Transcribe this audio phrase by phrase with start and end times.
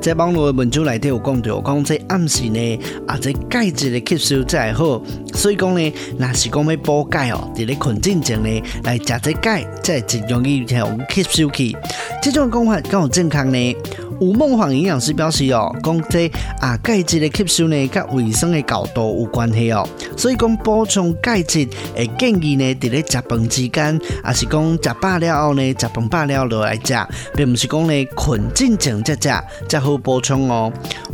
[0.00, 5.02] 在网络的文章里头有讲到，讲这暗时呢，啊，这钙质的吸收才会好，
[5.34, 11.76] 所以讲呢，若是讲要补钙哦，伫咧困进前呢，来食这钙，才真容易让吸收去。
[12.22, 13.76] 这种讲法够有正确呢？
[14.20, 16.30] 吴孟煌营养师表示哦，讲这
[16.60, 19.88] 啊钙质的吸收呢，甲卫生的角度有关系哦。
[20.14, 26.94] 所以讲补充钙质，诶建议呢，伫咧食饭之间，还是讲食饱了后呢，食饭饱了落来食，
[27.34, 30.70] 并不是讲呢困进前才食，才好补充哦。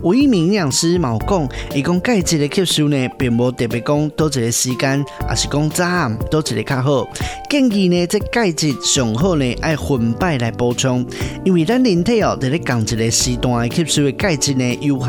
[0.07, 7.09] 有一名营养师嘛有讲，伊讲钙质的吸收呢，并无特别讲多一个时间，还是讲早暗多一个较好。
[7.51, 11.05] 建议呢，这钙质上好呢，爱分摆来补充，
[11.45, 15.09] 因为咱人体哦，伫咧讲一个时段吸收的钙质呢有限，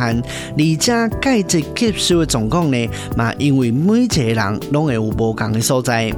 [0.58, 6.12] 而且钙质吸收的状况呢，嘛因为每一个人拢会有无同的所在。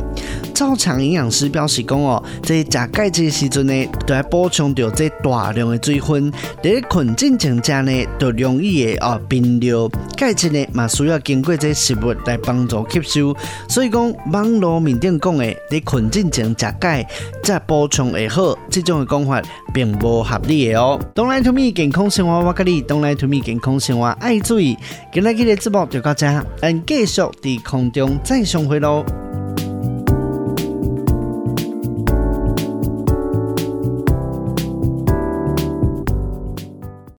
[0.54, 9.90] 赵强营养师表示讲哦，在食钙质的时阵呢，都要补充到这大量的水分，伫咧困进前食呢，就容易的哦贫尿。
[10.18, 13.36] 钙质呢嘛需要经过这食物来帮助吸收，
[13.68, 17.08] 所以讲网络面顶讲的，在困进前食钙
[17.44, 19.42] 再补充会好，这种的讲法
[19.74, 21.00] 并不合理的哦。
[21.16, 24.78] Don't lie to me，健康生活我跟你，Don't lie to me，健康生活爱注意。
[25.14, 29.19] 今日的节目就到这，咱继续在空中再相会喽。